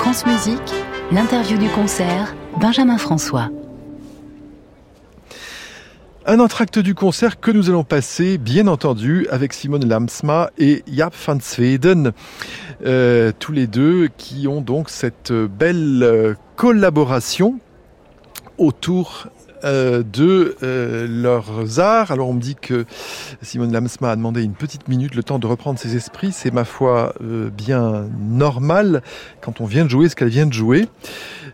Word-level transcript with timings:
France 0.00 0.24
Musique, 0.24 0.72
l'interview 1.12 1.58
du 1.58 1.68
concert, 1.68 2.34
Benjamin 2.58 2.96
François. 2.96 3.50
Un 6.24 6.40
entracte 6.40 6.78
du 6.78 6.94
concert 6.94 7.38
que 7.38 7.50
nous 7.50 7.68
allons 7.68 7.84
passer, 7.84 8.38
bien 8.38 8.66
entendu, 8.66 9.26
avec 9.28 9.52
Simone 9.52 9.86
Lamsma 9.86 10.52
et 10.56 10.82
Jaap 10.90 11.14
van 11.26 11.38
Zweden, 11.38 12.12
euh, 12.86 13.30
tous 13.38 13.52
les 13.52 13.66
deux 13.66 14.08
qui 14.16 14.48
ont 14.48 14.62
donc 14.62 14.88
cette 14.88 15.32
belle 15.32 16.02
euh, 16.02 16.34
collaboration 16.56 17.60
autour 18.56 19.26
euh, 19.64 20.02
de 20.02 20.56
euh, 20.62 21.06
leurs 21.06 21.80
arts. 21.80 22.10
Alors 22.10 22.28
on 22.28 22.32
me 22.32 22.40
dit 22.40 22.56
que 22.56 22.86
Simone 23.42 23.72
Lamsma 23.72 24.10
a 24.10 24.16
demandé 24.16 24.42
une 24.42 24.54
petite 24.54 24.88
minute, 24.88 25.14
le 25.14 25.22
temps 25.22 25.38
de 25.38 25.46
reprendre 25.46 25.78
ses 25.78 25.96
esprits. 25.96 26.32
C'est 26.32 26.50
ma 26.50 26.64
foi 26.64 27.14
euh, 27.22 27.50
bien 27.50 28.06
normal 28.18 29.02
quand 29.40 29.60
on 29.60 29.66
vient 29.66 29.84
de 29.84 29.90
jouer 29.90 30.08
ce 30.08 30.16
qu'elle 30.16 30.28
vient 30.28 30.46
de 30.46 30.52
jouer. 30.52 30.88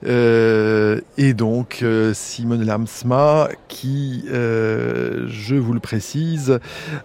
et 0.04 1.34
donc 1.34 1.84
Simone 2.12 2.64
Lamsma, 2.64 3.48
qui, 3.68 4.24
je 4.28 5.54
vous 5.54 5.72
le 5.72 5.80
précise, 5.80 6.58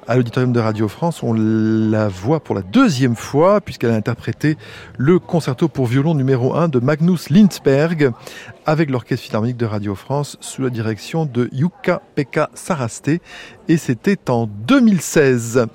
à 0.07 0.17
l'auditorium 0.17 0.51
de 0.51 0.59
Radio 0.59 0.87
France, 0.87 1.23
on 1.23 1.33
la 1.33 2.07
voit 2.07 2.41
pour 2.41 2.53
la 2.53 2.61
deuxième 2.61 3.15
fois 3.15 3.61
puisqu'elle 3.61 3.91
a 3.91 3.95
interprété 3.95 4.57
le 4.97 5.19
concerto 5.19 5.67
pour 5.67 5.87
violon 5.87 6.13
numéro 6.13 6.55
1 6.55 6.67
de 6.67 6.79
Magnus 6.79 7.29
Lindsberg 7.29 8.11
avec 8.65 8.89
l'Orchestre 8.89 9.25
Philharmonique 9.25 9.57
de 9.57 9.65
Radio 9.65 9.95
France 9.95 10.37
sous 10.41 10.61
la 10.61 10.69
direction 10.69 10.90
de 10.93 11.49
Yuka 11.53 12.01
Pekka 12.15 12.49
Saraste 12.53 13.09
et 13.67 13.77
c'était 13.77 14.29
en 14.29 14.45
2016. 14.45 15.65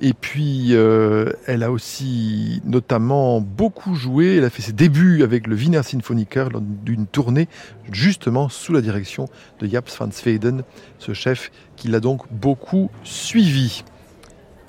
Et 0.00 0.12
puis 0.12 0.68
euh, 0.70 1.32
elle 1.46 1.62
a 1.62 1.72
aussi 1.72 2.62
notamment 2.64 3.40
beaucoup 3.40 3.94
joué, 3.94 4.36
elle 4.36 4.44
a 4.44 4.50
fait 4.50 4.62
ses 4.62 4.72
débuts 4.72 5.22
avec 5.24 5.46
le 5.46 5.56
Wiener 5.56 5.82
Sinfoniker 5.82 6.50
lors 6.50 6.60
d'une 6.60 7.06
tournée 7.06 7.48
justement 7.90 8.48
sous 8.48 8.72
la 8.72 8.80
direction 8.80 9.26
de 9.58 9.66
Japs 9.66 9.96
van 9.98 10.10
Sveden, 10.10 10.62
ce 10.98 11.12
chef 11.12 11.50
qui 11.76 11.88
l'a 11.88 12.00
donc 12.00 12.22
beaucoup 12.30 12.90
suivi. 13.02 13.82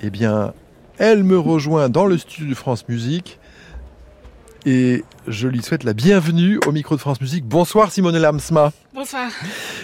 Eh 0.00 0.10
bien, 0.10 0.52
elle 0.98 1.22
me 1.22 1.38
rejoint 1.38 1.88
dans 1.88 2.06
le 2.06 2.18
studio 2.18 2.48
de 2.48 2.54
France 2.54 2.88
Musique 2.88 3.38
et 4.64 5.04
je 5.26 5.48
lui 5.48 5.62
souhaite 5.62 5.84
la 5.84 5.92
bienvenue 5.92 6.58
au 6.66 6.72
micro 6.72 6.94
de 6.94 7.00
France 7.00 7.20
Musique. 7.20 7.44
Bonsoir 7.44 7.90
Simone 7.90 8.18
Lamsma. 8.18 8.72
Bonsoir. 8.94 9.30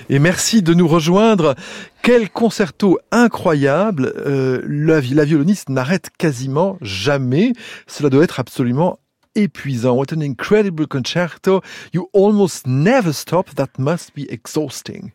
Et 0.09 0.19
merci 0.19 0.63
de 0.63 0.75
nous 0.75 0.87
rejoindre. 0.87 1.55
Quel 2.03 2.31
concerto 2.31 2.99
incroyable. 3.11 4.13
Euh, 4.17 4.63
la, 4.69 5.01
la 5.01 5.25
violoniste 5.25 5.69
n'arrête 5.69 6.11
quasiment 6.17 6.79
jamais. 6.81 7.53
Cela 7.87 8.11
doit 8.11 8.25
être 8.25 8.41
absolument 8.41 8.99
épuisant. 9.35 9.95
What 9.95 10.15
an 10.15 10.21
incredible 10.21 10.87
concerto. 10.87 11.61
You 11.93 12.09
almost 12.13 12.67
never 12.67 13.13
stop. 13.13 13.55
That 13.55 13.79
must 13.79 14.15
be 14.15 14.27
exhausting. 14.31 15.13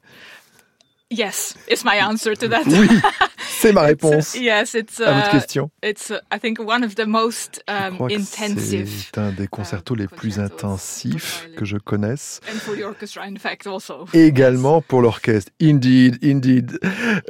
Yes, 1.14 1.56
is 1.67 1.84
my 1.86 1.97
answer 2.02 2.36
to 2.36 2.47
that. 2.50 2.64
Oui, 2.66 2.88
c'est 3.64 3.73
ma 3.73 3.81
réponse. 3.83 4.36
Yes, 4.36 4.73
it's 4.73 5.00
à 5.00 5.14
votre 5.14 5.30
uh, 5.30 5.31
question. 5.31 5.72
It's 5.81 6.09
uh, 6.09 6.19
I 6.33 6.39
think 6.39 6.59
one 6.59 6.83
of 6.83 6.95
the 6.95 7.08
most 7.08 7.64
um, 7.67 7.97
c'est 8.09 9.17
un 9.17 9.31
des 9.31 9.47
concertos 9.47 9.95
les 9.95 10.08
plus 10.08 10.39
intensifs 10.39 11.47
que 11.56 11.64
je 11.66 11.78
connaisse. 11.78 12.41
And 12.50 12.58
for 12.59 12.75
the 12.75 12.84
orchestra, 12.84 13.25
in 13.25 13.38
fact, 13.38 13.66
also. 13.67 14.06
également 14.14 14.81
pour 14.81 15.02
l'orchestre. 15.02 15.52
Indeed, 15.61 16.19
indeed. 16.23 16.80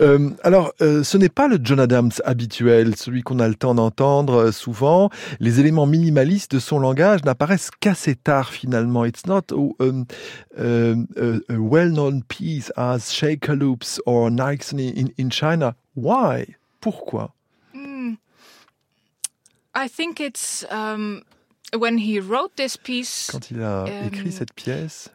Euh, 0.02 0.32
alors, 0.44 0.74
euh, 0.82 1.04
ce 1.04 1.18
n'est 1.18 1.30
pas 1.30 1.48
le 1.48 1.60
John 1.62 1.80
Adams 1.80 2.12
habituel, 2.26 2.96
celui 2.96 3.22
qu'on 3.22 3.40
a 3.40 3.48
le 3.48 3.56
temps 3.56 3.76
d'entendre 3.76 4.46
euh, 4.46 4.52
souvent. 4.52 5.10
Les 5.40 5.60
éléments 5.60 5.86
minimalistes 5.86 6.54
de 6.54 6.60
son 6.60 6.80
langage 6.80 7.24
n'apparaissent 7.24 7.72
qu'assez 7.80 8.16
tard 8.16 8.50
finalement. 8.50 9.06
It's 9.06 9.26
not 9.28 9.52
a, 9.52 9.84
um, 9.84 10.06
um, 10.58 11.08
a, 11.16 11.54
a 11.54 11.58
well-known 11.58 12.24
piece 12.24 12.72
as 12.76 13.12
Shaker 13.12 13.56
Loops 13.56 14.02
or 14.06 14.32
Nixon 14.32 14.80
in, 14.80 15.10
in 15.20 15.30
China. 15.30 15.76
Why? 15.96 16.56
Pourquoi? 16.82 17.32
Mm. 17.74 18.18
I 19.76 19.88
think 19.88 20.20
it's 20.20 20.66
um, 20.72 21.24
when 21.78 21.98
he 21.98 22.20
wrote 22.20 22.56
this 22.56 22.78
piece. 22.78 23.30
Quand 23.32 23.50
il 23.52 23.62
a 23.62 23.86
Euh, 23.88 24.08
écrit 24.08 24.32
cette 24.32 24.54
pièce, 24.54 25.10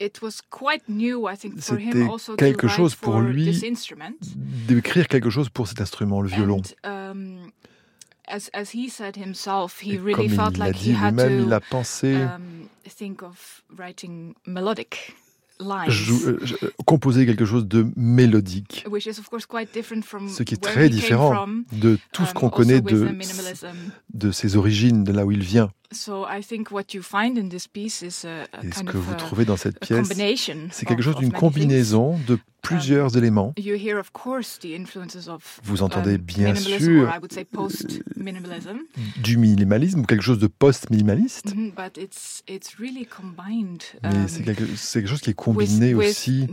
It 0.00 0.20
was 0.20 0.40
quite 0.50 0.88
new, 0.88 1.28
I 1.28 1.36
think, 1.36 1.60
for 1.60 1.78
him 1.78 1.92
C'était 1.92 2.10
also 2.10 2.34
quelque 2.36 2.66
chose 2.66 2.96
pour 2.96 3.20
lui 3.20 3.44
this 3.44 3.62
instrument. 3.62 4.16
d'écrire 4.66 5.06
quelque 5.06 5.30
chose 5.30 5.48
pour 5.48 5.68
cet 5.68 5.80
instrument, 5.80 6.20
le 6.22 6.28
violon. 6.28 6.60
And, 6.84 7.10
um, 7.12 7.52
as, 8.26 8.50
as 8.52 8.70
he 8.74 8.88
said 8.90 9.16
himself, 9.16 9.80
he 9.80 9.94
Et 9.94 9.98
really 9.98 10.26
comme 10.26 10.28
felt 10.30 10.54
il 10.54 10.58
l'a 10.58 10.66
like 10.66 10.76
he 10.76 10.90
dit 10.90 10.94
had 10.96 11.14
lui-même, 11.14 11.42
to 11.42 11.46
il 11.46 11.52
a 11.52 11.60
pensé 11.60 12.16
jou- 15.90 16.22
euh, 16.26 16.38
je- 16.42 16.54
euh, 16.62 16.70
composer 16.86 17.26
quelque 17.26 17.44
chose 17.44 17.66
de 17.66 17.86
mélodique, 17.96 18.84
Which 18.90 19.06
is 19.06 19.18
of 19.18 19.28
course 19.28 19.46
quite 19.46 19.72
different 19.72 20.02
from 20.04 20.28
ce 20.28 20.42
qui 20.42 20.54
est 20.54 20.62
très 20.62 20.88
différent 20.88 21.32
from, 21.34 21.64
de 21.72 21.98
tout 22.12 22.24
ce 22.24 22.30
um, 22.30 22.34
qu'on 22.34 22.50
connaît 22.50 22.80
de 24.14 24.30
ses 24.30 24.56
origines, 24.56 25.04
de 25.04 25.12
là 25.12 25.24
où 25.24 25.32
il 25.32 25.42
vient. 25.42 25.70
So 25.92 26.24
I 26.26 26.42
think 26.42 26.70
what 26.70 26.94
you 26.94 27.02
find 27.02 27.36
in 27.38 27.48
this 27.48 27.66
piece 27.68 28.02
is 28.02 28.24
a, 28.26 28.44
a 28.52 28.64
Et 28.64 28.72
ce 28.72 28.82
que 28.82 28.96
of 28.96 29.04
vous 29.04 29.14
trouvez 29.14 29.44
dans 29.44 29.56
cette 29.56 29.78
pièce, 29.80 30.08
combination. 30.08 30.68
c'est 30.70 30.86
quelque 30.86 31.00
of- 31.00 31.04
chose 31.04 31.16
d'une 31.16 31.32
combinaison 31.32 32.18
de 32.26 32.38
plusieurs 32.62 33.16
éléments. 33.16 33.52
You 33.58 33.74
hear, 33.74 33.98
of 33.98 34.10
course, 34.12 34.58
the 34.60 34.66
influences 34.78 35.28
of 35.28 35.60
Vous 35.64 35.82
entendez 35.82 36.12
um, 36.14 36.18
bien 36.18 36.52
minimalism, 36.52 36.78
sûr 36.84 37.02
or 37.02 37.08
I 37.14 37.18
would 37.18 37.32
say 37.32 37.44
post-minimalism. 37.44 38.78
du 39.22 39.36
minimalisme 39.36 40.00
ou 40.00 40.04
quelque 40.04 40.22
chose 40.22 40.38
de 40.38 40.46
post-minimaliste, 40.46 41.54
Mhm, 41.54 41.72
but 41.76 41.96
it's 42.02 42.42
it's 42.48 42.76
really 42.78 43.04
combined. 43.06 43.82
mais 44.02 44.10
um, 44.16 44.28
c'est 44.28 44.42
quelque, 44.44 45.06
chose 45.06 45.20
qui 45.20 45.30
est 45.30 45.34
combiné 45.34 45.94
aussi 45.94 46.46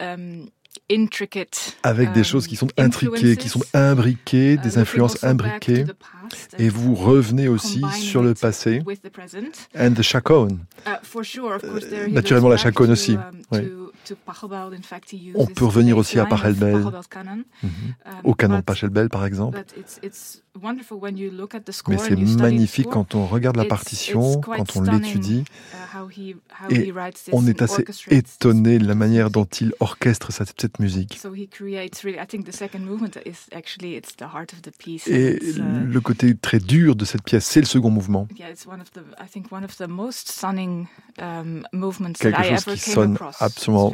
um, 0.00 0.46
intricate 0.90 1.76
avec 1.82 2.12
des 2.12 2.20
um, 2.20 2.24
choses 2.24 2.46
qui 2.46 2.56
sont 2.56 2.68
intriquées, 2.76 3.36
qui 3.36 3.48
sont 3.48 3.62
imbriquées, 3.72 4.54
uh, 4.54 4.58
des 4.58 4.78
influences 4.78 5.22
imbriquées, 5.24 5.84
past 5.84 6.54
et 6.58 6.68
vous 6.68 6.94
revenez 6.94 7.48
aussi 7.48 7.82
sur 7.92 8.22
le 8.22 8.34
passé. 8.34 8.82
And 9.78 9.92
the 9.92 10.02
chaconne. 10.02 10.64
Uh, 10.86 10.90
for 11.02 11.24
sure, 11.24 11.52
of 11.54 11.62
course, 11.62 11.88
there 11.88 12.08
he 12.08 12.12
naturellement, 12.12 12.48
la 12.48 12.56
chaconne 12.56 12.90
aussi, 12.90 13.12
um, 13.14 13.20
oui. 13.52 13.60
On 15.34 15.46
peut 15.46 15.64
revenir 15.64 15.96
aussi 15.96 16.18
à 16.18 16.26
Pachelbel. 16.26 16.74
Mhm. 16.76 16.90
Um, 17.62 18.12
Au 18.24 18.34
canon 18.34 18.58
de 18.58 18.62
Pachelbel, 18.62 19.08
par 19.08 19.24
exemple. 19.24 19.58
but 19.58 19.74
it's- 19.78 19.98
it's 20.02 20.42
wonderful 20.60 20.98
when 21.00 21.16
you 21.16 21.30
look 21.30 21.54
at 21.54 21.60
the 21.60 21.72
score 21.72 21.94
Mais 21.94 22.00
c'est 22.00 22.16
magnifique 22.16 22.88
quand 22.90 23.14
on 23.14 23.26
regarde 23.26 23.56
la 23.56 23.64
partition, 23.64 24.40
quand 24.40 24.76
on 24.76 24.82
l'étudie. 24.82 25.44
uh, 26.08 26.34
Et 26.70 26.92
On 27.32 27.46
est 27.46 27.62
assez 27.62 27.84
étonné 28.10 28.78
de 28.78 28.86
la 28.86 28.94
manière 28.94 29.30
dont 29.30 29.44
il 29.46 29.72
orchestre 29.80 30.32
cette, 30.32 30.63
cette 30.64 30.78
musique. 30.78 31.18
So 31.20 31.34
he 31.34 31.46
creates 31.48 32.02
really. 32.04 32.18
I 32.18 32.26
think 32.26 32.46
the 32.46 32.54
second 32.54 32.80
movement 32.84 33.18
is 33.26 33.48
actually 33.52 33.96
it's 33.96 34.16
the 34.16 34.24
heart 34.34 34.52
of 34.52 34.62
the 34.62 34.70
piece. 34.76 35.06
and 35.06 35.12
Et 35.14 35.38
uh, 35.58 35.84
le 35.86 36.00
côté 36.00 36.34
très 36.34 36.58
dur 36.58 36.96
de 36.96 37.04
cette 37.04 37.22
pièce, 37.22 37.44
c'est 37.44 37.60
le 37.60 37.66
second 37.66 37.90
mouvement. 37.90 38.26
yeah, 38.38 38.50
it's 38.50 38.66
one 38.66 38.80
of 38.80 38.90
the. 38.92 39.00
I 39.20 39.28
think 39.30 39.52
one 39.52 39.64
of 39.64 39.76
the 39.76 39.88
most 39.88 40.30
stunning 40.30 40.86
movements 41.72 42.12
Quelque 42.18 42.42
chose 42.42 42.64
qui 42.64 42.78
sonne 42.90 43.18
absolument- 43.40 43.92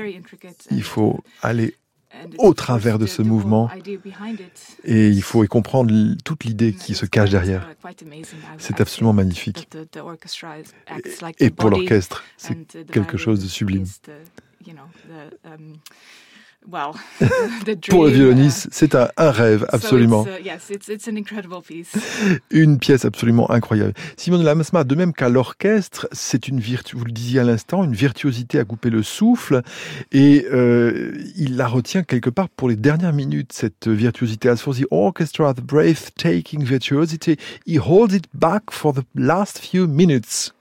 Il 0.70 0.82
faut 0.82 1.22
aller 1.42 1.76
au 2.38 2.54
travers 2.54 2.98
de 2.98 3.06
ce 3.06 3.22
mouvement 3.22 3.70
et 4.84 5.08
il 5.08 5.22
faut 5.22 5.44
y 5.44 5.48
comprendre 5.48 5.92
toute 6.25 6.44
l'idée 6.44 6.72
qui 6.72 6.94
se 6.94 7.06
cache 7.06 7.31
derrière. 7.31 7.69
uh, 7.84 7.88
I 7.88 8.22
C'est 8.58 8.81
absolument 8.81 9.12
magnifique. 9.12 9.69
Et 11.38 11.50
pour 11.50 11.70
l'orchestre, 11.70 12.25
c'est 12.37 12.56
quelque 12.91 13.16
chose 13.16 13.41
de 13.41 13.48
sublime. 13.48 13.87
The, 16.62 16.69
well, 16.69 16.94
the 17.65 17.76
Pour 17.88 18.04
le 18.04 18.10
dream, 18.10 18.22
uh, 18.22 18.25
violoniste, 18.25 18.69
c'est 18.71 18.94
un, 18.94 19.09
un 19.16 19.31
rêve, 19.31 19.60
so 19.60 19.75
absolument. 19.75 20.25
it's, 20.25 20.41
uh, 20.41 20.43
yes, 20.43 20.71
it's, 20.71 20.88
it's 20.88 21.09
an 21.09 21.16
incredible 21.16 21.62
piece. 21.62 21.93
Une 22.50 22.78
pièce 22.78 23.04
absolument 23.04 23.50
incroyable. 23.50 23.93
Simone 24.16 24.43
Lamasma, 24.43 24.84
de 24.84 24.94
même 24.94 25.12
qu'à 25.12 25.29
l'orchestre, 25.29 26.08
c'est 26.12 26.49
une 26.49 26.61
virtu, 26.61 26.96
vous 26.96 27.05
le 27.05 27.12
disiez 27.12 27.40
à 27.40 27.44
l'instant, 27.44 27.84
une 27.84 27.94
virtuosité 27.94 28.58
à 28.58 28.64
couper 28.64 28.90
le 28.90 29.02
souffle, 29.02 29.62
et 30.12 30.46
euh, 30.52 31.12
il 31.37 31.56
la 31.56 31.67
retient 31.67 32.02
quelque 32.02 32.31
part 32.31 32.49
pour 32.49 32.69
les 32.69 32.76
dernières 32.76 33.12
minutes, 33.12 33.52
cette 33.52 33.88
virtuosité. 33.88 34.49
As 34.49 34.56
for 34.56 34.75
the 34.75 34.87
orchestra, 34.90 35.55
the 35.55 35.61
breathtaking 35.61 36.62
virtuosity, 36.64 37.37
he 37.67 37.79
holds 37.79 38.14
it 38.14 38.25
back 38.34 38.70
for 38.70 38.93
the 38.93 39.02
last 39.14 39.58
few 39.58 39.87
minutes. 39.87 40.52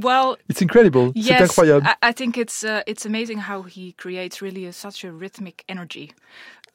Well, 0.00 0.36
It's 0.48 0.60
incredible. 0.62 1.12
C'est 1.16 1.22
yes, 1.22 1.40
incroyable. 1.42 1.86
I, 1.86 2.10
I 2.10 2.12
think 2.12 2.36
it's 2.36 2.62
uh, 2.64 2.82
it's 2.86 3.04
amazing 3.06 3.38
how 3.38 3.62
he 3.62 3.92
creates 3.94 4.40
really 4.40 4.66
a, 4.66 4.72
such 4.72 5.04
a 5.04 5.10
rhythmic 5.10 5.64
energy. 5.68 6.12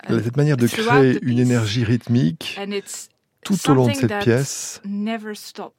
Uh, 0.09 0.19
Cette 0.21 0.35
manière 0.35 0.57
de 0.57 0.67
throughout 0.67 0.99
créer 1.01 1.19
une 1.23 1.39
énergie 1.39 1.83
rythmique, 1.85 2.57
and 2.59 2.73
it's 2.73 3.09
tout 3.43 3.57
au 3.69 3.73
long 3.73 3.87
de 3.87 3.93
cette 3.93 4.19
pièce 4.19 4.81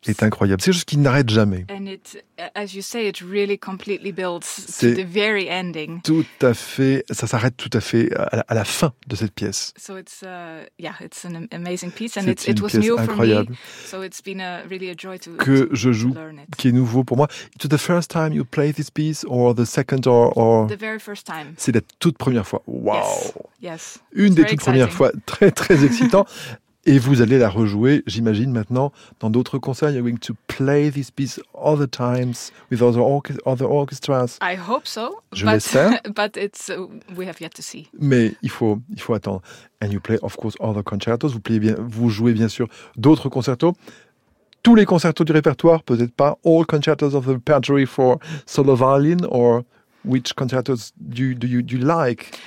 est 0.07 0.23
incroyable. 0.23 0.63
C'est 0.63 0.73
chose 0.73 0.85
qui 0.85 0.97
n'arrête 0.99 1.31
jamais. 1.31 1.65
And 1.71 1.87
it, 1.87 2.23
as 2.55 2.75
you 2.75 2.83
say, 2.83 3.09
it 3.09 3.19
really 3.21 3.59
completely 3.59 4.13
builds 4.13 4.45
C'est- 4.45 4.95
to 4.95 5.03
the 5.03 5.07
very 5.07 5.49
ending. 5.51 6.01
Tout 6.03 6.25
à 6.43 6.55
fait, 6.55 7.05
ça 7.11 7.27
s'arrête 7.27 7.57
tout 7.57 7.71
à 7.73 7.81
fait 7.81 8.15
à 8.17 8.37
la, 8.37 8.45
à 8.49 8.55
la 8.55 8.65
fin 8.65 8.93
de 9.07 9.17
cette 9.17 9.33
pièce. 9.33 9.73
So 9.77 9.97
it's 9.99 10.23
uh, 10.23 10.67
yeah, 10.79 10.95
it's 11.03 11.25
an 11.25 11.35
am- 11.35 11.49
amazing 11.53 11.91
piece, 11.91 12.17
and 12.17 12.23
C'est 12.25 12.49
une 12.49 12.61
was 12.61 12.69
pièce 12.69 12.83
new 12.85 12.97
for 12.97 13.07
me. 13.07 13.11
incroyable 13.11 13.55
So 13.87 14.03
it's 14.03 14.23
been 14.23 14.41
a, 14.41 14.63
really 14.69 14.91
a 14.91 14.95
joy 14.97 15.19
to, 15.21 15.31
que 15.33 15.65
to- 15.67 15.75
je 15.75 15.89
to 15.89 15.93
joue, 15.93 16.15
learn 16.15 16.39
it. 16.39 16.55
qui 16.57 16.69
est 16.69 16.73
nouveau 16.73 17.05
pour 17.05 17.17
moi. 17.17 17.29
It's 17.57 17.69
the 17.69 17.79
first 17.79 18.11
time 18.11 18.33
you 18.33 18.45
play 18.45 18.73
this 18.73 18.91
piece 18.91 19.25
or 19.29 19.55
the 19.55 19.65
second 19.65 20.07
or, 20.07 20.33
or... 20.37 20.67
The 20.69 20.79
very 20.79 20.99
first 21.01 21.27
time. 21.27 21.55
c'est 21.57 21.73
la 21.75 21.81
toute 21.99 22.19
première 22.19 22.47
fois. 22.47 22.63
Wow. 22.67 22.95
Yes. 22.95 23.35
Yes. 23.61 23.99
Une 24.15 24.27
It's 24.27 24.35
des 24.35 24.45
toutes 24.47 24.61
premières 24.61 24.91
fois, 24.93 25.11
très 25.27 25.51
très 25.51 25.85
excitant. 25.85 26.27
Et 26.87 26.99
vous 26.99 27.23
allez 27.23 27.39
la 27.39 27.49
rejouer, 27.49 28.03
j'imagine 28.07 28.53
maintenant, 28.53 28.93
dans 29.21 29.31
d'autres 29.31 29.59
concerts. 29.59 29.91
You're 29.91 30.03
going 30.03 30.19
to 30.19 30.35
play 30.49 30.91
this 30.91 31.11
piece 31.11 31.41
other 31.55 31.89
times 31.89 32.53
with 32.71 32.83
other, 32.83 33.01
orche- 33.01 33.39
other 33.47 33.65
orchestras. 33.67 34.39
I 34.43 34.55
hope 34.57 34.87
so. 34.87 35.21
Je 35.33 35.47
but, 35.47 35.53
l'espère. 35.55 35.93
but 36.15 36.37
it's 36.37 36.69
uh, 36.69 36.87
we 37.17 37.27
have 37.27 37.41
yet 37.41 37.51
to 37.55 37.63
see. 37.63 37.89
Mais 37.99 38.35
il 38.43 38.51
faut, 38.51 38.79
il 38.91 39.01
faut 39.01 39.15
attendre. 39.15 39.41
And 39.83 39.89
you 39.93 40.01
play, 40.01 40.19
of 40.23 40.37
course, 40.37 40.57
other 40.61 40.83
concertos. 40.85 41.29
Vous, 41.29 41.41
playez 41.41 41.59
bien, 41.61 41.75
vous 41.79 42.11
jouez 42.11 42.35
bien 42.35 42.49
sûr 42.49 42.69
d'autres 42.97 43.31
concertos. 43.31 43.73
Tous 44.63 44.75
les 44.75 44.85
concertos 44.85 45.25
du 45.25 45.33
répertoire, 45.33 45.83
peut-être 45.83 46.15
pas. 46.15 46.39
All 46.45 46.67
concertos 46.67 47.15
of 47.15 47.25
the 47.25 47.31
repertory 47.31 47.87
for 47.87 48.19
solo 48.47 48.75
violin, 48.75 49.25
or 49.31 49.63
which 50.05 50.35
concertos 50.35 50.93
do, 50.99 51.23
you- 51.23 51.35
do, 51.35 51.47
you, 51.47 51.63
do 51.63 51.77
you 51.77 51.83
like? 51.85 52.39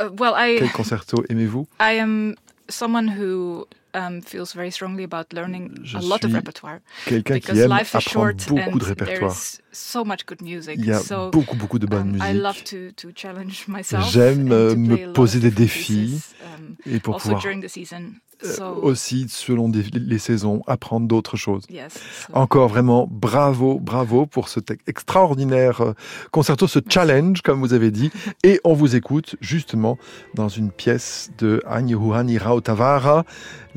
Uh, 0.00 0.08
well, 0.18 0.34
I 0.36 0.56
Quel 0.58 0.72
concerto 0.72 1.22
aimez-vous? 1.28 1.66
I 1.80 1.92
am 2.00 2.34
someone 2.68 3.06
who 3.06 3.66
um, 3.94 4.20
feels 4.22 4.54
very 4.54 4.70
strongly 4.72 5.04
about 5.04 5.32
learning 5.32 5.70
Je 5.82 5.96
a 5.96 6.00
lot 6.00 6.24
of 6.24 6.32
repertoire 6.32 6.78
Quelqu'un 7.06 7.34
qui 7.38 7.40
because 7.46 7.58
aime 7.60 7.70
life 7.70 7.94
is 7.94 7.96
apprendre 7.96 8.10
short 8.40 8.48
beaucoup 8.48 8.70
and 8.70 8.76
de 8.78 8.84
répertoire. 8.84 9.34
so 9.72 10.04
much 10.04 10.26
good 10.26 10.42
music. 10.42 10.74
Il 10.78 10.86
y 10.86 10.92
a 10.92 10.98
so 11.00 11.30
beaucoup, 11.30 11.56
beaucoup 11.56 11.78
de 11.78 11.86
bonne 11.86 12.10
um, 12.10 12.16
I 12.16 12.32
musique. 12.32 12.42
love 12.42 12.64
to, 12.64 12.76
to 12.96 13.08
challenge 13.14 13.66
myself. 13.68 14.10
J'aime, 14.10 14.50
euh, 14.52 14.74
me 14.76 15.12
poser 15.12 15.40
des 15.40 15.50
défis 15.50 16.10
pieces, 16.12 16.34
um, 16.58 16.76
Et 16.86 17.00
pour 17.00 17.14
also 17.14 17.30
pouvoir 17.30 17.42
euh, 17.46 18.52
So 18.56 18.64
aussi, 18.82 19.26
selon 19.28 19.68
des- 19.68 19.82
les 19.94 20.18
saisons, 20.18 20.62
apprendre 20.66 21.06
d'autres 21.06 21.36
choses. 21.36 21.64
yes. 21.70 21.94
so- 21.94 22.32
Encore 22.34 22.68
vraiment 22.68 23.08
bravo, 23.10 23.78
bravo 23.80 24.26
pour 24.26 24.48
ce 24.48 24.60
extraordinaire 24.86 25.80
euh, 25.80 25.92
concerto, 26.30 26.66
ce 26.66 26.80
challenge, 26.88 27.42
comme 27.42 27.60
vous 27.60 27.72
avez 27.72 27.90
dit. 27.90 28.10
Et 28.44 28.60
on 28.64 28.74
vous 28.74 28.96
écoute 28.96 29.36
justement 29.40 29.98
dans 30.34 30.48
une 30.48 30.70
pièce 30.70 31.30
de 31.38 31.62
Agnehuani 31.66 32.38
Rautavara, 32.38 33.24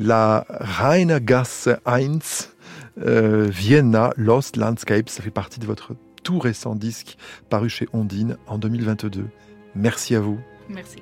la 0.07 0.45
Rheingasse 0.49 1.67
1, 1.85 2.19
euh, 3.05 3.47
Vienna, 3.49 4.13
Lost 4.15 4.55
Landscapes. 4.55 5.09
Ça 5.09 5.21
fait 5.21 5.31
partie 5.31 5.59
de 5.59 5.65
votre 5.65 5.95
tout 6.23 6.39
récent 6.39 6.75
disque 6.75 7.17
paru 7.49 7.69
chez 7.69 7.89
Ondine 7.91 8.37
en 8.47 8.57
2022. 8.57 9.27
Merci 9.75 10.15
à 10.15 10.21
vous. 10.21 10.39
Merci. 10.69 10.99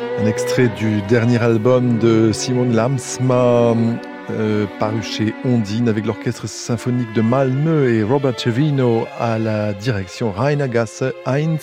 Un 0.00 0.26
extrait 0.26 0.68
du 0.68 1.02
dernier 1.02 1.42
album 1.42 1.98
de 1.98 2.30
Simon 2.32 2.70
Lamsma, 2.72 3.74
euh, 4.30 4.66
paru 4.78 5.02
chez 5.02 5.34
Ondine 5.44 5.88
avec 5.88 6.06
l'orchestre 6.06 6.48
symphonique 6.48 7.12
de 7.14 7.20
Malmö 7.20 7.92
et 7.92 8.02
Robert 8.02 8.38
Cevino 8.38 9.06
à 9.18 9.38
la 9.38 9.74
direction 9.74 10.32
Rheinagasse 10.32 11.04
1, 11.26 11.56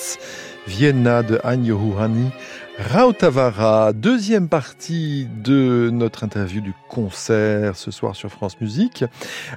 Vienna 0.67 1.23
de 1.23 1.39
Agnehuhani. 1.43 2.29
Rautavara, 2.77 3.91
deuxième 3.93 4.49
partie 4.49 5.27
de 5.43 5.89
notre 5.91 6.23
interview 6.23 6.61
du 6.61 6.73
concert 6.89 7.75
ce 7.75 7.89
soir 7.89 8.15
sur 8.15 8.29
France 8.29 8.61
Musique, 8.61 9.03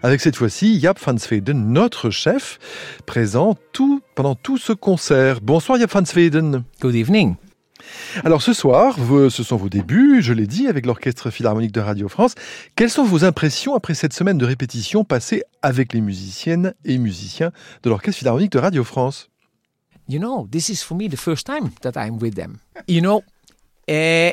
avec 0.03 0.23
cette 0.23 0.37
fois-ci 0.37 0.81
Jaap 0.81 0.99
van 0.99 1.19
Zweden, 1.19 1.71
notre 1.71 2.09
chef, 2.09 2.59
présent 3.05 3.57
tout, 3.73 4.01
pendant 4.15 4.35
tout 4.35 4.57
ce 4.57 4.73
concert. 4.73 5.41
Bonsoir 5.43 5.79
Jaap 5.79 5.91
van 5.93 6.07
Zweden. 6.07 6.65
Good 6.81 6.95
evening. 6.95 7.37
Alors 8.25 8.43
ce 8.43 8.53
soir, 8.53 8.97
ce 9.31 9.43
sont 9.43 9.57
vos 9.57 9.69
débuts, 9.69 10.23
je 10.23 10.33
l'ai 10.33 10.47
dit, 10.47 10.67
avec 10.69 10.87
l'Orchestre 10.87 11.31
Philharmonique 11.31 11.73
de 11.73 11.81
Radio 11.81 12.09
France. 12.09 12.35
Quelles 12.77 12.91
sont 12.91 13.05
vos 13.05 13.25
impressions 13.25 13.75
après 13.75 13.95
cette 13.95 14.13
semaine 14.13 14.39
de 14.39 14.45
répétition 14.45 15.05
passée 15.05 15.43
avec 15.63 15.93
les 15.93 16.01
musiciennes 16.01 16.75
et 16.85 16.99
musiciens 16.99 17.53
de 17.83 17.91
l'Orchestre 17.91 18.19
Philharmonique 18.19 18.53
de 18.53 18.59
Radio 18.59 18.85
France? 18.85 19.29
You 20.09 20.19
know, 20.19 20.49
this 20.51 20.69
is 20.69 20.83
for 20.85 20.97
me 20.97 21.09
the 21.09 21.17
first 21.17 21.47
time 21.47 21.71
that 21.83 21.93
I'm 21.95 22.19
with 22.21 22.35
them. 22.35 22.59
You 22.89 23.01
know, 23.01 23.23
uh, 23.89 24.33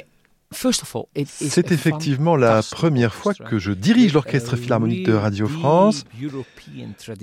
C'est 1.25 1.71
effectivement 1.71 2.35
la 2.35 2.61
première 2.63 3.13
fois 3.13 3.33
que 3.33 3.59
je 3.59 3.71
dirige 3.71 4.13
l'Orchestre 4.13 4.55
Philharmonique 4.55 5.05
de 5.05 5.13
Radio 5.13 5.47
France. 5.47 6.03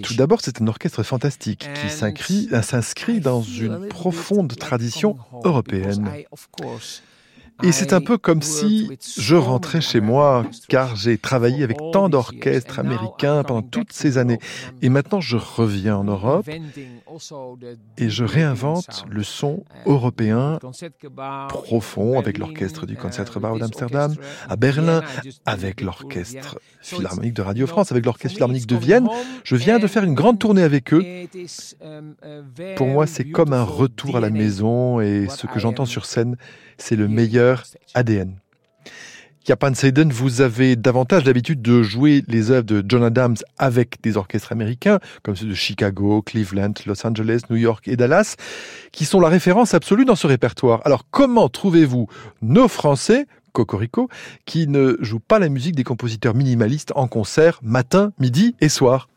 Tout 0.03 0.15
d'abord, 0.15 0.41
c'est 0.43 0.61
un 0.63 0.67
orchestre 0.69 1.03
fantastique 1.03 1.69
qui 1.83 1.91
s'inscrit- 1.91 3.21
dans 3.21 3.43
une 3.43 3.89
profonde 3.89 4.55
tradition 4.57 5.17
européenne. 5.45 6.09
Et 7.63 7.73
c'est 7.73 7.93
un 7.93 8.01
peu 8.01 8.19
comme 8.19 8.43
si 8.43 8.91
je 9.17 9.37
rentrais 9.37 9.81
chez 9.81 10.01
moi, 10.01 10.45
car 10.69 10.97
j'ai 10.97 11.19
travaillé 11.19 11.63
avec 11.63 11.79
tant 11.93 12.09
d'orchestres 12.09 12.81
américains 12.81 13.43
pendant 13.45 13.63
toutes 13.63 13.93
ces 13.93 14.19
années. 14.19 14.39
Et 14.83 14.89
maintenant, 14.89 15.21
je 15.21 15.37
reviens 15.37 15.97
en 15.97 16.05
Europe 16.05 16.49
et 17.97 18.09
je 18.11 18.25
réinvente 18.25 19.05
le 19.09 19.23
son 19.23 19.65
européen 19.87 20.59
profond 21.49 22.19
avec 22.19 22.39
l'orchestre 22.39 22.87
du 22.87 22.97
Concertgebouw 22.97 23.59
d'Amsterdam, 23.59 24.15
à 24.49 24.57
Berlin, 24.57 25.03
avec 25.47 25.81
l'orchestre 25.81 26.59
philharmonique 26.81 27.35
de 27.35 27.43
Radio 27.43 27.67
France, 27.67 27.93
avec 27.93 28.05
l'orchestre 28.05 28.35
philharmonique 28.35 28.67
de 28.67 28.77
Vienne. 28.77 29.09
Je 29.45 29.55
viens 29.55 29.79
de 29.79 29.87
faire 29.87 30.05
une 30.05 30.15
grande 30.15 30.39
tournée 30.39 30.63
avec 30.63 30.93
eux. 30.93 31.05
Pour 32.77 32.89
moi, 32.89 33.07
c'est 33.07 33.31
comme 33.31 33.53
un 33.53 33.63
retour 33.63 34.17
à 34.17 34.21
la 34.21 34.31
maison 34.31 35.01
et 35.01 35.29
ce 35.29 35.47
que 35.47 35.61
j'entends 35.61 35.87
sur 35.87 36.05
scène, 36.05 36.37
c'est 36.79 36.97
le 36.97 37.09
meilleur 37.09 37.65
ADN. 37.95 38.37
Japan 39.47 39.75
Seiden, 39.75 40.11
vous 40.11 40.41
avez 40.41 40.75
davantage 40.75 41.27
l'habitude 41.27 41.61
de 41.61 41.83
jouer 41.83 42.25
les 42.29 42.51
œuvres 42.51 42.65
de 42.65 42.83
John 42.89 43.05
Adams 43.05 43.37
avec 43.59 44.01
des 44.03 44.17
orchestres 44.17 44.53
américains, 44.53 45.01
comme 45.23 45.37
ceux 45.37 45.47
de 45.47 45.53
Chicago, 45.53 46.23
Cleveland, 46.23 46.73
Los 46.87 47.07
Angeles, 47.07 47.43
New 47.51 47.57
York 47.57 47.87
et 47.87 47.97
Dallas, 47.97 48.37
qui 48.91 49.05
sont 49.05 49.21
la 49.21 49.29
référence 49.29 49.75
absolue 49.75 50.07
dans 50.07 50.17
ce 50.17 50.27
répertoire. 50.27 50.81
Alors 50.87 51.05
comment 51.11 51.51
trouvez-vous 51.51 52.09
nos 52.41 52.69
Français, 52.69 53.27
Cocorico, 53.53 54.09
qui 54.47 54.67
ne 54.67 54.97
jouent 55.01 55.21
pas 55.21 55.39
la 55.39 55.51
musique 55.51 55.77
des 55.77 55.85
compositeurs 55.85 56.35
minimalistes 56.35 56.93
en 56.95 57.07
concert 57.07 57.61
matin, 57.63 58.13
midi 58.19 58.57
et 58.63 58.71
soir? 58.71 59.09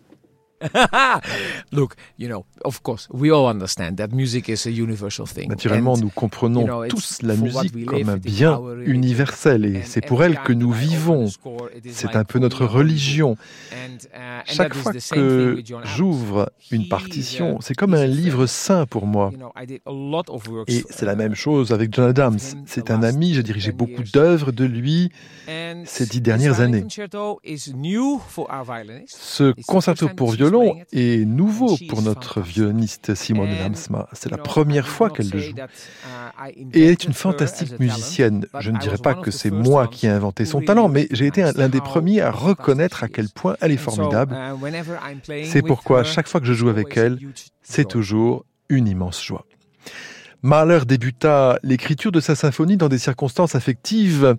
Look, 1.72 1.96
you 2.18 2.28
know, 2.28 2.46
of 2.66 2.82
course, 2.82 3.08
we 3.12 3.32
all 3.32 3.48
understand 3.48 3.98
that 3.98 4.08
music 4.12 4.50
is 4.50 4.66
a 4.66 4.72
universal 4.72 5.28
thing. 5.28 5.50
Naturellement, 5.50 5.98
nous 5.98 6.10
comprenons 6.10 6.62
you 6.62 6.68
know, 6.68 6.88
tous 6.88 7.22
la 7.22 7.36
musique 7.36 7.86
comme 7.86 8.10
un 8.10 8.18
bien 8.18 8.60
universel 8.86 9.66
et 9.66 9.84
c'est 9.84 10.02
pour 10.02 10.24
elle 10.24 10.40
que 10.42 10.54
nous 10.54 10.72
vivons. 10.72 11.28
C'est 11.92 12.16
un 12.16 12.24
peu 12.24 12.40
notre 12.40 12.66
religion. 12.66 13.38
Uh, 13.72 13.98
Chaque 14.46 14.74
fois 14.74 14.94
que 14.94 15.62
j'ouvre 15.96 16.52
une 16.72 16.88
partition, 16.88 17.60
c'est 17.62 17.76
comme 17.76 17.94
un 17.94 18.08
livre 18.08 18.46
saint 18.48 18.86
pour 18.86 19.06
moi. 19.06 19.32
Et 20.68 20.84
c'est 20.90 21.06
la 21.06 21.16
même 21.16 21.36
chose 21.36 21.72
avec 21.72 21.94
John 21.94 22.10
Adams. 22.10 22.40
C'est 22.66 22.90
un 22.92 23.04
ami, 23.04 23.34
j'ai 23.34 23.44
dirigé 23.44 23.72
beaucoup 23.72 24.04
d'œuvres 24.14 24.52
de 24.52 24.66
lui 24.66 25.12
ces 25.86 26.06
dix 26.06 26.22
dernières 26.22 26.62
années. 26.62 26.86
Ce 29.08 29.54
concerto 29.66 30.10
pour 30.10 30.32
violon 30.32 30.47
est 30.92 31.26
nouveau 31.26 31.78
pour 31.90 32.02
notre 32.02 32.42
violoniste 32.42 33.16
Simone 33.16 33.50
Lamsma. 33.50 34.08
C'est 34.14 34.32
la 34.32 34.38
première 34.38 34.88
fois 34.88 35.10
qu'elle 35.10 35.30
le 35.30 35.40
joue. 35.40 35.56
Et 36.74 36.86
elle 36.86 36.92
est 36.92 37.04
une 37.04 37.14
fantastique 37.14 37.80
musicienne. 37.80 38.46
Je 38.60 38.72
ne 38.72 38.78
dirais 38.78 38.98
pas 38.98 39.16
que 39.16 39.32
c'est 39.32 39.52
moi 39.52 39.88
qui 39.88 40.08
ai 40.08 40.10
inventé 40.10 40.46
son 40.46 40.62
talent, 40.62 40.90
mais 40.90 41.08
j'ai 41.12 41.28
été 41.28 41.44
l'un 41.56 41.70
des 41.70 41.82
premiers 41.82 42.22
à 42.22 42.32
reconnaître 42.32 43.04
à 43.04 43.08
quel 43.08 43.30
point 43.30 43.56
elle 43.62 43.72
est 43.72 43.78
formidable. 43.78 44.38
C'est 45.46 45.62
pourquoi 45.62 46.04
chaque 46.04 46.28
fois 46.28 46.40
que 46.40 46.48
je 46.48 46.54
joue 46.54 46.70
avec 46.70 46.96
elle, 46.98 47.20
c'est 47.64 47.88
toujours 47.88 48.46
une 48.70 48.88
immense 48.88 49.24
joie. 49.24 49.46
Mahler 50.44 50.80
débuta 50.86 51.58
l'écriture 51.64 52.12
de 52.12 52.20
sa 52.20 52.36
symphonie 52.36 52.78
dans 52.78 52.90
des 52.90 53.00
circonstances 53.00 53.56
affectives 53.56 54.36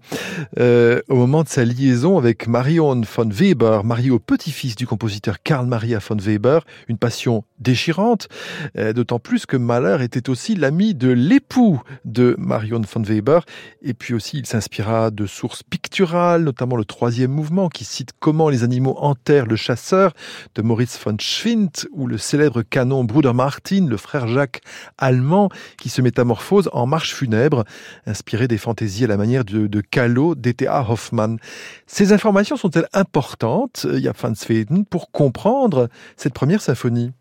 euh, 0.58 1.00
au 1.08 1.16
moment 1.16 1.42
de 1.42 1.48
sa 1.48 1.64
liaison 1.64 2.18
avec 2.18 2.46
Marion 2.46 3.00
von 3.00 3.28
Weber, 3.28 3.82
mariée 3.82 4.10
au 4.10 4.20
petit-fils 4.20 4.76
du 4.76 4.86
compositeur 4.86 5.42
Karl 5.42 5.66
Maria 5.66 5.98
von 5.98 6.16
Weber, 6.16 6.64
une 6.86 6.98
passion 6.98 7.44
déchirante, 7.58 8.28
euh, 8.76 8.92
d'autant 8.92 9.18
plus 9.18 9.44
que 9.44 9.56
Mahler 9.56 10.04
était 10.04 10.30
aussi 10.30 10.54
l'ami 10.54 10.94
de 10.94 11.08
l'époux 11.08 11.82
de 12.04 12.36
Marion 12.38 12.80
von 12.80 13.02
Weber, 13.02 13.44
et 13.82 13.92
puis 13.92 14.14
aussi 14.14 14.38
il 14.38 14.46
s'inspira 14.46 15.10
de 15.10 15.26
sources 15.26 15.64
picturales, 15.64 16.44
notamment 16.44 16.76
le 16.76 16.84
troisième 16.84 17.32
mouvement 17.32 17.68
qui 17.68 17.84
cite 17.84 18.10
comment 18.20 18.48
les 18.48 18.62
animaux 18.62 18.96
enterrent 18.98 19.46
le 19.46 19.56
chasseur 19.56 20.12
de 20.54 20.62
Maurice 20.62 20.98
von 21.04 21.16
Schwind, 21.18 21.88
ou 21.92 22.06
le 22.06 22.18
célèbre 22.18 22.62
canon 22.62 23.02
Bruder 23.02 23.32
Martin, 23.32 23.86
le 23.88 23.96
frère 23.96 24.28
Jacques 24.28 24.60
allemand, 24.96 25.48
qui 25.76 25.87
se 25.88 26.02
métamorphose 26.02 26.68
en 26.72 26.86
marche 26.86 27.14
funèbre, 27.14 27.64
inspirée 28.06 28.48
des 28.48 28.58
fantaisies 28.58 29.04
à 29.04 29.08
la 29.08 29.16
manière 29.16 29.44
de, 29.44 29.66
de 29.66 29.80
Kahlo 29.80 30.34
d'E.T.A. 30.34 30.90
Hoffmann. 30.90 31.38
Ces 31.86 32.12
informations 32.12 32.56
sont-elles 32.56 32.88
importantes, 32.92 33.86
Jaap 34.00 34.20
van 34.20 34.34
Zweden, 34.34 34.84
pour 34.84 35.10
comprendre 35.10 35.88
cette 36.16 36.34
première 36.34 36.62
symphonie? 36.62 37.12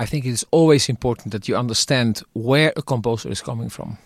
I 0.00 0.06
think 0.06 0.24
it 0.24 0.40
is 0.40 0.44
always 0.52 0.90
important 0.90 1.30
that 1.30 1.46
you 1.46 1.56
understand 1.56 2.24
where 2.34 2.72
a 2.76 2.82
composer 2.82 3.30
is 3.30 3.40
coming 3.42 3.70
from. 3.70 3.96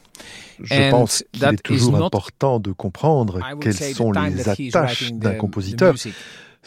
Je 0.61 0.90
pense 0.90 1.25
qu'il 1.33 1.45
est 1.45 1.62
toujours 1.62 1.97
important 1.97 2.59
de 2.59 2.73
comprendre 2.73 3.40
quelles 3.61 3.75
sont 3.75 4.12
les 4.12 4.49
attaches 4.49 5.12
d'un 5.12 5.35
compositeur 5.35 5.95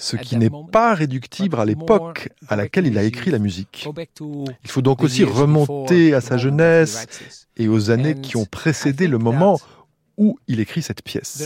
ce 0.01 0.17
qui 0.17 0.35
n'est 0.35 0.49
pas 0.71 0.95
réductible 0.95 1.59
à 1.59 1.65
l'époque 1.65 2.29
à 2.47 2.55
laquelle 2.55 2.87
il 2.87 2.97
a 2.97 3.03
écrit 3.03 3.29
la 3.31 3.39
musique. 3.39 3.87
Il 4.63 4.69
faut 4.69 4.81
donc 4.81 5.03
aussi 5.03 5.23
remonter 5.23 6.13
à 6.13 6.21
sa 6.21 6.37
jeunesse 6.37 7.47
et 7.55 7.67
aux 7.67 7.91
années 7.91 8.15
qui 8.15 8.35
ont 8.35 8.45
précédé 8.45 9.07
le 9.07 9.19
moment 9.19 9.59
où 10.17 10.39
il 10.47 10.59
écrit 10.59 10.81
cette 10.81 11.03
pièce. 11.03 11.43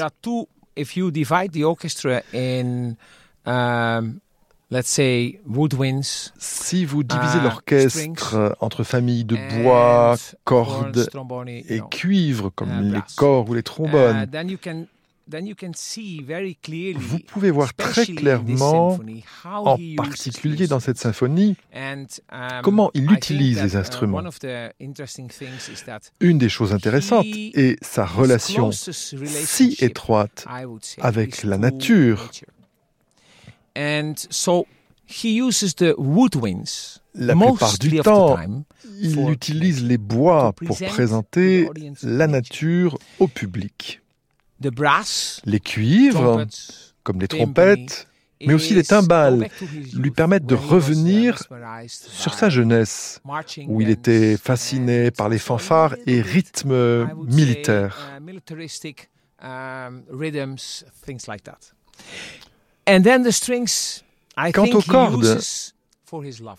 Si 6.37 6.85
vous 6.85 7.03
divisez 7.03 7.37
uh, 7.37 7.43
l'orchestre 7.43 8.55
entre 8.59 8.83
familles 8.83 9.25
de 9.25 9.37
bois, 9.61 10.15
cordes 10.43 11.07
et 11.45 11.81
cuivre, 11.91 12.49
comme 12.49 12.69
uh, 12.69 12.93
les 12.93 13.01
corps 13.15 13.49
ou 13.49 13.53
les 13.53 13.63
trombones, 13.63 14.27
uh, 14.33 14.85
vous 15.27 17.19
pouvez 17.27 17.51
voir 17.51 17.73
très 17.73 18.05
clairement, 18.05 18.99
en 19.45 19.77
particulier 19.97 20.67
dans 20.67 20.79
cette 20.79 20.97
symphonie, 20.97 21.55
um, 21.73 22.05
comment 22.63 22.91
il 22.93 23.11
utilise 23.11 23.61
les 23.61 23.73
uh, 23.73 23.77
instruments. 23.77 24.21
Une 26.19 26.37
des 26.37 26.49
choses 26.49 26.73
intéressantes 26.73 27.25
est 27.25 27.83
sa 27.83 28.05
relation 28.05 28.71
si 28.71 29.75
étroite 29.79 30.45
avec 31.01 31.43
la 31.43 31.57
nature. 31.57 32.29
La 37.17 37.35
plupart 37.35 37.77
du 37.79 37.99
temps, 37.99 38.37
il 39.01 39.29
utilise 39.29 39.83
les 39.83 39.97
bois 39.97 40.53
pour 40.53 40.77
présenter 40.77 41.69
la 42.03 42.27
nature 42.27 42.97
au 43.19 43.27
public 43.27 44.01
les 45.45 45.59
cuivres, 45.59 46.45
comme 47.03 47.19
les 47.19 47.27
trompettes, 47.27 48.07
mais 48.45 48.53
aussi 48.53 48.73
les 48.73 48.83
timbales, 48.83 49.49
lui 49.93 50.11
permettent 50.11 50.45
de 50.45 50.55
revenir 50.55 51.39
sur 51.87 52.33
sa 52.33 52.49
jeunesse, 52.49 53.21
où 53.67 53.81
il 53.81 53.89
était 53.89 54.37
fasciné 54.37 55.11
par 55.11 55.29
les 55.29 55.39
fanfares 55.39 55.95
et 56.05 56.21
rythmes 56.21 57.07
militaires. 57.27 58.19
Quant 64.53 64.65
aux 64.65 64.81
cordes, 64.81 65.39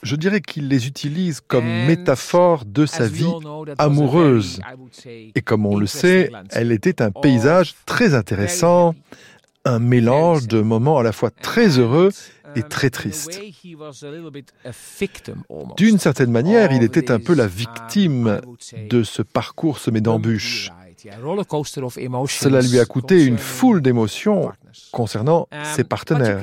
je 0.02 0.16
dirais 0.16 0.40
qu'il 0.40 0.68
les 0.68 0.86
utilise 0.86 1.40
comme 1.40 1.66
métaphore 1.86 2.64
de 2.64 2.86
sa 2.86 3.06
vie 3.06 3.32
amoureuse. 3.78 4.60
Et 5.34 5.42
comme 5.42 5.66
on 5.66 5.76
le 5.76 5.86
sait, 5.86 6.30
elle 6.50 6.72
était 6.72 7.02
un 7.02 7.10
paysage 7.10 7.74
très 7.86 8.14
intéressant, 8.14 8.94
un 9.64 9.78
mélange 9.78 10.46
de 10.46 10.60
moments 10.60 10.98
à 10.98 11.02
la 11.02 11.12
fois 11.12 11.30
très 11.30 11.78
heureux 11.78 12.10
et 12.54 12.62
um, 12.62 12.68
très 12.68 12.90
tristes. 12.90 13.40
D'une 15.76 15.98
certaine 15.98 16.30
manière, 16.30 16.72
il 16.72 16.82
était 16.82 17.10
un 17.10 17.18
peu 17.18 17.34
la 17.34 17.44
um, 17.44 17.50
victime 17.50 18.40
de 18.88 19.02
ce 19.02 19.22
parcours 19.22 19.78
semé 19.78 20.00
d'embûches. 20.00 20.70
Cela 22.28 22.60
lui 22.62 22.78
a 22.78 22.84
coûté 22.84 23.24
une 23.24 23.38
foule 23.38 23.82
d'émotions 23.82 24.50
concernant 24.92 25.48
um, 25.50 25.64
ses 25.64 25.84
partenaires. 25.84 26.40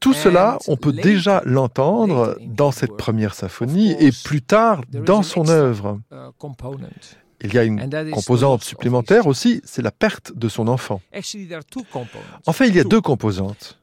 Tout 0.00 0.12
cela, 0.12 0.58
on 0.68 0.76
peut 0.76 0.92
déjà 0.92 1.42
l'entendre 1.44 2.38
dans 2.40 2.70
cette 2.70 2.96
première 2.96 3.34
symphonie 3.34 3.92
et 3.98 4.10
plus 4.24 4.42
tard 4.42 4.82
dans 4.92 5.22
son 5.22 5.48
œuvre. 5.48 6.00
Uh, 6.12 6.30
Il 7.42 7.52
y 7.52 7.58
a 7.58 7.64
une 7.64 8.10
composante 8.12 8.64
supplémentaire 8.64 9.26
aussi, 9.26 9.60
c'est 9.64 9.82
la 9.82 9.90
perte 9.90 10.32
de 10.34 10.48
son 10.48 10.68
enfant. 10.68 11.00
En 12.46 12.52
fait, 12.52 12.68
il 12.68 12.76
y 12.76 12.80
a 12.80 12.84
deux 12.84 13.00
composantes. 13.00 13.78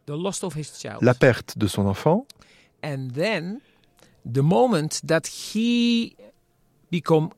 La 1.01 1.13
perte 1.13 1.57
de 1.57 1.67
son 1.67 1.85
enfant. 1.85 2.25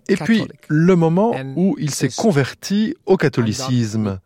Et 0.08 0.18
puis 0.18 0.48
le 0.68 0.96
moment 0.96 1.36
où 1.56 1.76
il 1.80 1.92
s'est 1.92 2.10
converti 2.10 2.96
au 3.06 3.18
catholicisme 3.18 4.20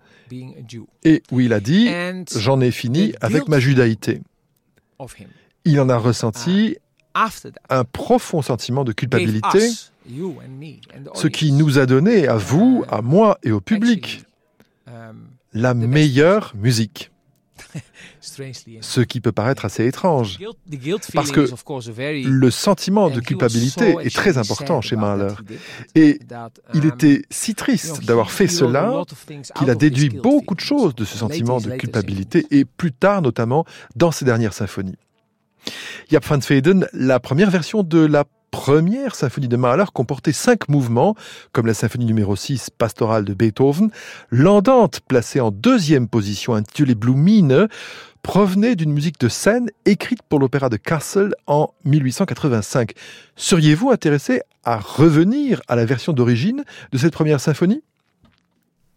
et 1.04 1.24
où 1.32 1.40
il 1.40 1.54
a 1.54 1.60
dit 1.60 1.90
J'en 2.36 2.62
ai 2.62 2.72
fini 2.72 3.14
avec 3.22 3.48
ma 3.48 3.60
judaïté. 3.60 4.22
Il 5.66 5.80
en 5.80 5.90
a 5.90 5.98
ressenti 5.98 6.78
un 7.70 7.84
profond 7.84 8.42
sentiment 8.42 8.84
de 8.84 8.92
culpabilité 8.94 9.70
Ce 11.14 11.28
qui 11.28 11.52
nous 11.52 11.80
a 11.80 11.86
donné, 11.86 12.28
à 12.28 12.38
vous, 12.38 12.84
à 12.90 13.02
moi 13.02 13.38
et 13.44 13.52
au 13.52 13.62
public, 13.62 14.24
um, 14.88 15.28
la 15.54 15.74
meilleure 15.74 16.54
musique. 16.56 17.12
Ce 18.22 19.02
qui 19.02 19.22
peut 19.22 19.32
paraître 19.32 19.66
assez 19.66 19.86
étrange. 19.86 20.40
Parce 21.14 21.32
que 21.32 21.48
Le 22.26 22.52
sentiment 22.52 23.10
de 23.10 23.20
culpabilité 23.20 23.96
est 24.02 24.14
très 24.14 24.38
important 24.38 24.82
chez 24.82 24.96
Mahler. 24.96 25.34
Et 25.96 26.20
il 26.74 26.82
um, 26.82 26.88
était 26.88 27.22
si 27.30 27.56
triste 27.56 28.04
d'avoir 28.06 28.32
fait 28.32 28.48
cela 28.48 29.04
qu'il 29.56 29.70
a 29.70 29.76
déduit 29.76 30.10
beaucoup 30.10 30.56
de 30.56 30.60
choses 30.60 30.96
de 30.96 31.06
ce 31.06 31.18
sentiment 31.18 31.60
de 31.60 31.72
culpabilité 31.72 32.46
et 32.52 32.66
plus 32.66 32.92
tard 32.92 33.22
notamment 33.22 33.66
dans 33.96 34.12
ses 34.12 34.26
dernières 34.26 34.54
symphonies. 34.54 34.98
Jaap 36.10 36.26
van 36.26 36.42
Sveden, 36.42 36.88
la 36.94 37.20
première 37.20 37.52
version 37.52 37.84
de 37.84 38.00
la 38.00 38.24
première 38.52 39.16
symphonie 39.16 39.48
de 39.48 39.58
Mahler 39.58 39.86
comportait 39.94 40.32
cinq 40.34 40.70
mouvements, 40.70 41.16
comme 41.52 41.68
la 41.68 41.74
symphonie 41.74 42.06
numéro 42.06 42.36
6 42.36 42.70
pastorale 42.78 43.26
de 43.26 43.34
Beethoven. 43.34 43.90
L'andante, 44.32 45.02
placée 45.08 45.40
en 45.40 45.52
deuxième 45.52 46.08
position, 46.08 46.54
intitulée 46.54 46.96
Blumine, 46.96 47.68
provenait 48.22 48.76
d'une 48.76 48.92
musique 48.92 49.20
de 49.20 49.30
scène 49.30 49.70
écrite 49.86 50.22
pour 50.28 50.40
l'opéra 50.40 50.70
de 50.70 50.78
Kassel 50.78 51.34
en 51.48 51.70
1885. 51.86 52.94
Seriez-vous 53.36 53.92
intéressé 53.92 54.42
à 54.64 54.78
revenir 54.78 55.62
à 55.68 55.76
la 55.76 55.86
version 55.86 56.14
d'origine 56.14 56.64
de 56.92 56.98
cette 56.98 57.14
première 57.14 57.40
symphonie? 57.40 57.82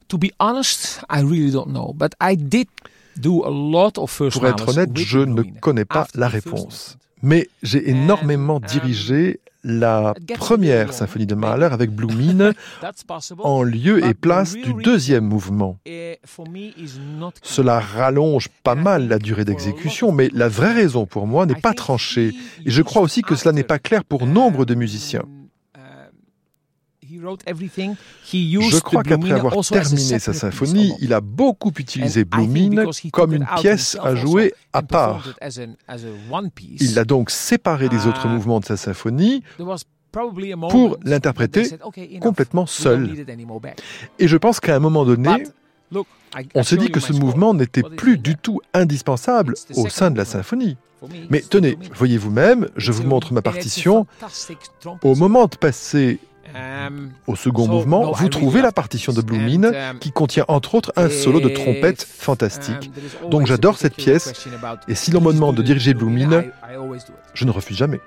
To 0.08 0.18
be 0.18 0.30
honest, 0.38 1.00
I 1.10 1.22
really 1.22 1.50
don't 1.50 1.68
know, 1.68 1.94
but 1.94 2.12
I 2.20 2.36
did 2.36 2.68
do 3.16 3.44
a 3.44 3.50
lot 3.50 3.98
of 3.98 4.10
first 4.10 4.38
Pour 4.38 4.46
être 4.46 4.68
honnête, 4.68 4.90
je 4.96 5.20
ne 5.20 5.42
connais 5.60 5.84
pas 5.84 6.06
la 6.14 6.28
réponse. 6.28 6.98
Mais 7.22 7.48
j'ai 7.62 7.88
énormément 7.90 8.56
um, 8.56 8.62
dirigé 8.62 9.40
la 9.64 10.14
première 10.38 10.92
symphonie 10.92 11.26
de 11.26 11.36
Mahler 11.36 11.68
avec 11.70 11.90
possible. 13.06 13.46
en 13.46 13.62
lieu 13.62 14.04
et 14.04 14.12
place 14.14 14.54
du 14.54 14.74
deuxième 14.74 15.24
mouvement. 15.24 15.78
eh. 15.86 16.18
Cela 17.42 17.78
rallonge 17.78 18.48
pas 18.64 18.74
mal 18.74 19.06
la 19.08 19.18
durée 19.18 19.44
d'exécution, 19.44 20.10
mais 20.10 20.30
la 20.32 20.48
vraie 20.48 20.72
raison 20.72 21.06
pour 21.06 21.26
moi 21.28 21.46
n'est 21.46 21.54
pas 21.54 21.74
tranchée. 21.74 22.34
Et 22.66 22.70
je 22.70 22.82
crois 22.82 23.02
aussi 23.02 23.22
que 23.22 23.36
cela 23.36 23.52
n'est 23.52 23.62
pas 23.62 23.78
clair 23.78 24.04
pour 24.04 24.26
nombre 24.26 24.64
de 24.64 24.74
musiciens. 24.74 25.22
um, 25.22 25.48
um, 25.76 25.80
he 25.80 25.80
wrote 25.80 25.80
everything. 25.80 27.02
He 27.02 27.11
used 27.11 27.11
Je 27.22 28.80
crois 28.80 29.02
qu'après 29.02 29.32
avoir 29.32 29.54
terminé 29.66 30.18
sa 30.18 30.32
symphonie, 30.32 30.92
il 31.00 31.12
a 31.12 31.20
beaucoup 31.20 31.72
utilisé 31.78 32.24
took 32.24 33.10
comme 33.12 33.32
une 33.34 33.46
pièce 33.60 33.96
à 34.02 34.14
jouer 34.14 34.54
à 34.72 34.82
part. 34.82 35.24
Il 36.80 36.98
a 36.98 37.04
donc 37.04 37.30
séparé 37.30 37.88
les 37.88 38.06
autres 38.06 38.22
Ah. 38.24 38.28
mouvements 38.28 38.60
de 38.60 38.64
sa 38.64 38.76
symphonie 38.76 39.42
pour 40.70 40.98
l'interpréter 41.04 41.64
said, 41.64 41.80
"Okay, 41.84 42.08
enough, 42.10 42.20
complètement 42.20 42.66
seul. 42.66 43.02
need 43.04 43.18
it 43.20 43.30
anymore 43.30 43.60
back." 43.60 43.80
Et 44.18 44.28
je 44.28 44.36
pense 44.36 44.60
qu'à 44.60 44.76
un 44.76 44.78
moment 44.78 45.04
donné, 45.04 45.28
But, 45.38 45.52
look, 45.90 46.06
I- 46.38 46.48
on 46.54 46.62
s'est 46.62 46.76
dit 46.76 46.90
que 46.90 47.00
ce 47.00 47.12
mouvement 47.12 47.54
n'était 47.54 47.82
plus 47.82 48.18
du 48.18 48.36
tout 48.36 48.60
indispensable 48.74 49.54
au 49.76 49.88
sein 49.88 50.10
de 50.10 50.18
la 50.18 50.24
symphonie. 50.24 50.76
Mais 51.30 51.40
tenez, 51.40 51.76
voyez 51.94 52.16
vous-même, 52.18 52.68
je 52.76 52.92
vous 52.92 53.02
montre 53.04 53.32
ma 53.32 53.42
partition. 53.42 54.06
Au 55.02 55.14
moment 55.16 55.46
de 55.46 55.56
passer 55.56 56.18
au 57.26 57.36
second 57.36 57.68
mouvement, 57.68 58.12
vous 58.12 58.28
trouvez 58.28 58.62
la 58.62 58.72
partition 58.72 59.12
de 59.12 59.20
And, 59.20 59.72
um, 59.74 59.98
qui 59.98 60.12
contient 60.12 60.44
entre 60.48 60.74
autres 60.74 60.92
un 60.96 61.08
solo 61.08 61.40
de 61.40 61.48
trompette 61.48 62.02
fantastique. 62.02 62.90
um, 63.22 63.30
Donc 63.30 63.46
j'adore 63.46 63.78
cette 63.78 63.96
pièce, 63.96 64.32
et 64.88 64.94
si 64.94 65.10
l'on 65.10 65.20
me 65.20 65.32
demande 65.32 65.56
de 65.56 65.62
diriger 65.62 65.94
it. 66.94 67.06
Je 67.34 67.44
ne 67.44 67.50
refuse 67.50 67.76
jamais. 67.76 68.00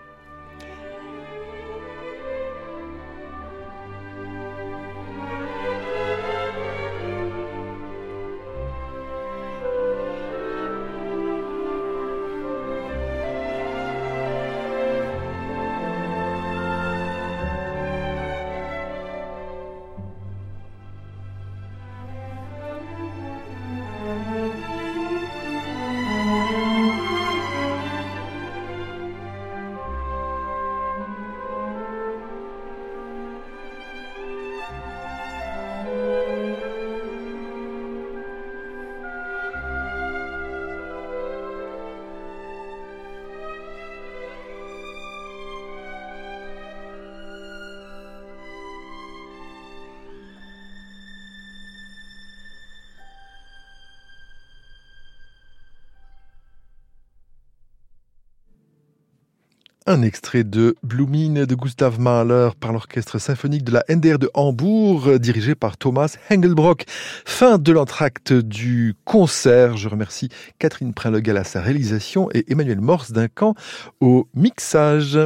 Un 59.87 60.01
extrait 60.01 60.43
de 60.43 60.75
Blumine 60.81 61.45
de 61.45 61.53
Gustav 61.53 61.99
Mahler 61.99 62.49
par 62.59 62.73
l'orchestre 62.73 63.19
symphonique 63.19 63.63
de 63.63 63.71
la 63.71 63.83
NDR 63.87 64.17
de 64.17 64.31
Hambourg, 64.33 65.07
euh, 65.07 65.19
dirigé 65.19 65.53
par 65.53 65.77
Thomas 65.77 66.17
Hengelbrock. 66.31 66.85
Fin 67.23 67.59
de 67.59 67.71
l'entracte 67.71 68.33
du 68.33 68.95
concert. 69.05 69.77
Je 69.77 69.87
remercie 69.87 70.29
Catherine 70.57 70.91
Prinlegal 70.91 71.37
à 71.37 71.43
sa 71.43 71.61
réalisation 71.61 72.29
et 72.33 72.51
Emmanuel 72.51 72.81
Morse 72.81 73.11
d'un 73.11 73.27
camp 73.27 73.53
au 74.01 74.27
mixage. 74.33 75.19